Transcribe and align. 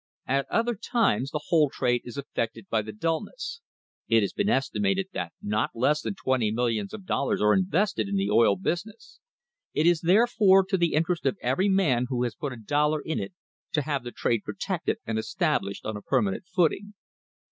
At 0.25 0.49
other 0.49 0.73
times, 0.73 1.29
the 1.29 1.43
whole 1.49 1.69
trade 1.69 2.01
is 2.05 2.17
affected 2.17 2.65
by 2.71 2.81
the 2.81 2.91
dullness. 2.91 3.61
It 4.07 4.21
has 4.23 4.33
been 4.33 4.49
estimated 4.49 5.09
that 5.13 5.31
not 5.43 5.75
less 5.75 6.01
than 6.01 6.15
twenty 6.15 6.49
millions 6.49 6.91
of 6.91 7.05
dollars 7.05 7.39
are 7.39 7.53
invested 7.53 8.07
in 8.07 8.15
the 8.15 8.31
oil 8.31 8.55
business. 8.55 9.19
It 9.75 9.85
is 9.85 10.01
therefore 10.01 10.65
to 10.69 10.77
the 10.79 10.95
interest 10.95 11.27
of 11.27 11.37
every 11.39 11.69
man 11.69 12.07
who 12.09 12.23
has 12.23 12.33
put 12.33 12.51
a 12.51 12.57
dollar 12.57 12.99
in 13.01 13.19
it 13.19 13.33
to 13.73 13.83
have 13.83 14.03
the 14.03 14.11
trade 14.11 14.41
protected 14.43 14.97
and 15.05 15.19
established 15.19 15.85
on 15.85 15.95
a 15.95 16.01
permanent 16.01 16.45
footing. 16.47 16.95